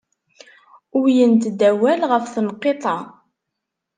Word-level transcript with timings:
Uwyent-d 0.97 1.59
awal 1.69 2.01
ɣef 2.11 2.25
tenqiḍt-a. 2.33 2.97